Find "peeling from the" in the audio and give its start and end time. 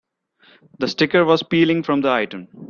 1.43-2.09